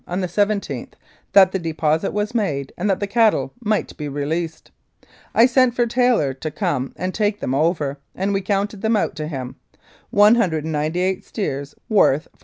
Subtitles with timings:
[0.07, 0.93] on the iyth
[1.33, 4.71] that the deposit was made and that the cattle might be released.
[5.35, 9.15] I sent for Taylor to come and take them over, and we counted them out
[9.17, 9.57] to him:
[10.09, 12.39] 198 steers, worth $42.